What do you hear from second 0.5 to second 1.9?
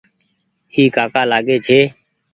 اي ڪآڪآ لآگي ڇي۔